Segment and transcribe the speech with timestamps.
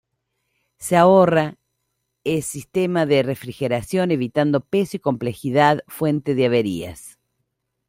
[0.79, 1.59] Se ahorra
[2.23, 7.19] es sistema de refrigeración evitando peso y complejidad fuente de averías.